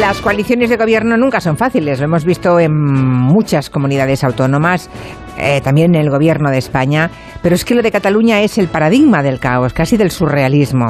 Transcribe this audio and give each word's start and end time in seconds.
Las 0.00 0.20
coaliciones 0.20 0.68
de 0.68 0.76
gobierno 0.76 1.16
nunca 1.16 1.40
son 1.40 1.56
fáciles, 1.56 1.98
lo 1.98 2.04
hemos 2.04 2.24
visto 2.24 2.60
en 2.60 2.72
muchas 2.76 3.70
comunidades 3.70 4.24
autónomas, 4.24 4.90
eh, 5.38 5.60
también 5.62 5.94
el 5.94 6.10
gobierno 6.10 6.50
de 6.50 6.58
España, 6.58 7.10
pero 7.42 7.54
es 7.54 7.64
que 7.64 7.74
lo 7.74 7.82
de 7.82 7.92
Cataluña 7.92 8.40
es 8.40 8.58
el 8.58 8.68
paradigma 8.68 9.22
del 9.22 9.38
caos, 9.38 9.72
casi 9.72 9.96
del 9.96 10.10
surrealismo. 10.10 10.86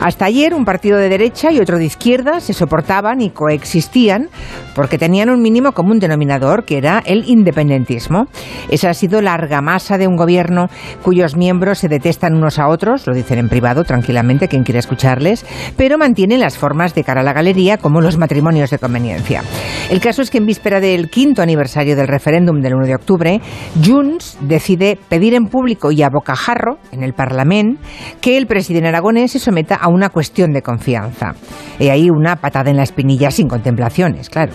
Hasta 0.00 0.24
ayer 0.24 0.54
un 0.54 0.64
partido 0.64 0.98
de 0.98 1.08
derecha 1.08 1.52
y 1.52 1.60
otro 1.60 1.78
de 1.78 1.84
izquierda 1.84 2.40
se 2.40 2.52
soportaban 2.52 3.20
y 3.20 3.30
coexistían 3.30 4.28
porque 4.74 4.98
tenían 4.98 5.30
un 5.30 5.42
mínimo 5.42 5.72
común 5.72 5.98
denominador 5.98 6.64
que 6.64 6.78
era 6.78 7.02
el 7.04 7.28
independentismo. 7.28 8.26
Esa 8.70 8.90
ha 8.90 8.94
sido 8.94 9.22
la 9.22 9.34
argamasa 9.34 9.98
de 9.98 10.06
un 10.06 10.16
gobierno 10.16 10.68
cuyos 11.02 11.36
miembros 11.36 11.78
se 11.78 11.88
detestan 11.88 12.34
unos 12.34 12.58
a 12.58 12.68
otros, 12.68 13.06
lo 13.06 13.14
dicen 13.14 13.38
en 13.38 13.48
privado 13.48 13.84
tranquilamente 13.84 14.48
quien 14.48 14.64
quiera 14.64 14.80
escucharles, 14.80 15.44
pero 15.76 15.98
mantienen 15.98 16.40
las 16.40 16.56
formas 16.56 16.94
de 16.94 17.04
cara 17.04 17.20
a 17.20 17.24
la 17.24 17.32
galería 17.32 17.78
como 17.78 18.00
los 18.00 18.18
matrimonios 18.18 18.70
de 18.70 18.78
conveniencia. 18.78 19.42
El 19.90 20.00
caso 20.00 20.22
es 20.22 20.30
que 20.30 20.38
en 20.38 20.46
víspera 20.46 20.80
del 20.80 21.10
quinto 21.10 21.42
aniversario 21.42 21.96
del 21.96 22.08
referéndum 22.08 22.60
del 22.60 22.74
1 22.74 22.86
de 22.86 22.94
octubre, 22.94 23.40
Junts 23.82 24.38
decide 24.40 24.98
pedir 25.08 25.34
en 25.34 25.46
público 25.46 25.90
y 25.90 26.02
a 26.02 26.10
bocajarro 26.10 26.78
en 26.92 27.02
el 27.02 27.14
Parlamento 27.14 27.80
que 28.20 28.36
el 28.36 28.46
presidente 28.46 28.88
aragonés 28.88 29.32
se 29.32 29.38
someta 29.38 29.74
a 29.74 29.88
una 29.88 30.08
cuestión 30.10 30.52
de 30.52 30.62
confianza. 30.62 31.34
Y 31.78 31.88
ahí 31.88 32.10
una 32.10 32.36
patada 32.36 32.70
en 32.70 32.76
la 32.76 32.82
espinilla 32.82 33.30
sin 33.30 33.48
contemplaciones, 33.48 34.28
claro. 34.28 34.52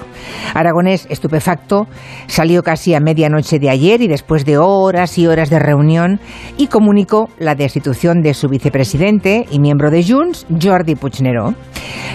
Aragonés, 0.54 1.08
estupefacto, 1.10 1.88
salió 2.28 2.64
casi 2.64 2.94
a 2.94 3.00
medianoche 3.00 3.60
de 3.60 3.70
ayer 3.70 4.02
y 4.02 4.08
después 4.08 4.46
de 4.46 4.58
horas 4.58 5.18
y 5.18 5.28
horas 5.28 5.50
de 5.50 5.60
reunión 5.60 6.20
y 6.58 6.68
comunicó 6.68 7.30
la 7.40 7.56
destitución 7.56 8.22
de 8.22 8.34
su 8.34 8.48
vicepresidente 8.48 9.46
y 9.52 9.60
miembro 9.60 9.92
de 9.92 10.04
Junts, 10.04 10.46
Jordi 10.62 10.96
Puigneró. 10.96 11.54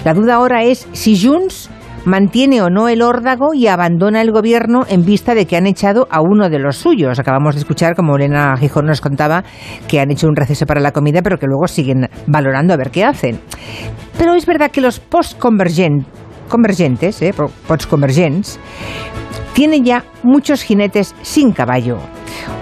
La 0.04 0.14
duda 0.14 0.34
ahora 0.34 0.62
es 0.62 0.88
si 0.92 1.20
Junts 1.20 1.68
mantiene 2.04 2.62
o 2.62 2.70
no 2.70 2.88
el 2.88 3.02
órdago 3.02 3.54
y 3.54 3.66
abandona 3.66 4.22
el 4.22 4.32
gobierno 4.32 4.84
en 4.88 5.04
vista 5.04 5.34
de 5.34 5.46
que 5.46 5.56
han 5.56 5.66
echado 5.66 6.06
a 6.10 6.20
uno 6.20 6.48
de 6.48 6.58
los 6.58 6.76
suyos. 6.76 7.18
Acabamos 7.18 7.54
de 7.54 7.60
escuchar, 7.60 7.94
como 7.94 8.16
Elena 8.16 8.56
Gijón 8.56 8.86
nos 8.86 9.00
contaba, 9.00 9.44
que 9.88 10.00
han 10.00 10.10
hecho 10.10 10.28
un 10.28 10.36
receso 10.36 10.66
para 10.66 10.80
la 10.80 10.92
comida, 10.92 11.22
pero 11.22 11.38
que 11.38 11.46
luego 11.46 11.68
siguen 11.68 12.08
valorando 12.26 12.74
a 12.74 12.76
ver 12.76 12.90
qué 12.90 13.04
hacen. 13.04 13.40
Pero 14.18 14.34
es 14.34 14.46
verdad 14.46 14.70
que 14.70 14.80
los 14.80 15.00
post-convergentes, 15.00 17.22
eh, 17.22 17.34
post-convergents, 17.66 18.58
tienen 19.52 19.84
ya 19.84 20.04
muchos 20.22 20.62
jinetes 20.62 21.14
sin 21.22 21.52
caballo. 21.52 21.98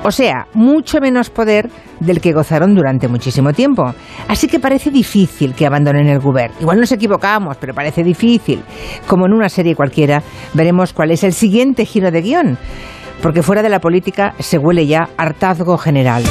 O 0.02 0.10
sea, 0.10 0.46
mucho 0.54 1.00
menos 1.00 1.30
poder 1.30 1.70
del 2.00 2.20
que 2.20 2.32
gozaron 2.32 2.74
durante 2.74 3.08
muchísimo 3.08 3.52
tiempo. 3.52 3.94
Así 4.28 4.48
que 4.48 4.58
parece 4.58 4.90
difícil 4.90 5.54
que 5.54 5.66
abandonen 5.66 6.08
el 6.08 6.18
Gobierno. 6.18 6.56
Igual 6.60 6.80
nos 6.80 6.92
equivocamos, 6.92 7.56
pero 7.58 7.74
parece 7.74 8.02
difícil. 8.02 8.62
Como 9.06 9.26
en 9.26 9.32
una 9.32 9.48
serie 9.48 9.74
cualquiera, 9.74 10.22
veremos 10.54 10.92
cuál 10.92 11.10
es 11.10 11.24
el 11.24 11.32
siguiente 11.32 11.84
giro 11.84 12.10
de 12.10 12.22
guion. 12.22 12.58
Porque 13.22 13.42
fuera 13.42 13.62
de 13.62 13.68
la 13.68 13.80
política 13.80 14.34
se 14.38 14.58
huele 14.58 14.86
ya 14.86 15.10
hartazgo 15.16 15.76
general. 15.76 16.22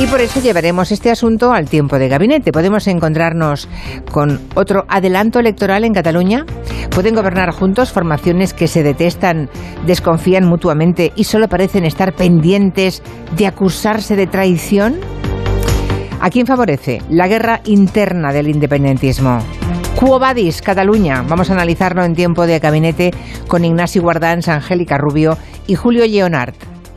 Y 0.00 0.06
por 0.06 0.22
eso 0.22 0.40
llevaremos 0.40 0.92
este 0.92 1.10
asunto 1.10 1.52
al 1.52 1.68
tiempo 1.68 1.98
de 1.98 2.08
gabinete. 2.08 2.52
¿Podemos 2.52 2.86
encontrarnos 2.86 3.68
con 4.10 4.40
otro 4.54 4.86
adelanto 4.88 5.38
electoral 5.38 5.84
en 5.84 5.92
Cataluña? 5.92 6.46
¿Pueden 6.88 7.14
gobernar 7.14 7.50
juntos 7.50 7.92
formaciones 7.92 8.54
que 8.54 8.66
se 8.66 8.82
detestan, 8.82 9.50
desconfían 9.84 10.46
mutuamente 10.46 11.12
y 11.16 11.24
solo 11.24 11.48
parecen 11.48 11.84
estar 11.84 12.14
pendientes 12.14 13.02
de 13.36 13.46
acusarse 13.46 14.16
de 14.16 14.26
traición? 14.26 14.98
¿A 16.18 16.30
quién 16.30 16.46
favorece 16.46 17.02
la 17.10 17.28
guerra 17.28 17.60
interna 17.66 18.32
del 18.32 18.48
independentismo? 18.48 19.40
Quo 19.96 20.18
vadis, 20.18 20.62
Cataluña. 20.62 21.26
Vamos 21.28 21.50
a 21.50 21.52
analizarlo 21.52 22.02
en 22.04 22.14
tiempo 22.14 22.46
de 22.46 22.58
gabinete 22.58 23.10
con 23.46 23.66
Ignacio 23.66 24.00
Guardans, 24.00 24.48
Angélica 24.48 24.96
Rubio 24.96 25.36
y 25.66 25.74
Julio 25.74 26.06
Leonard. 26.06 26.54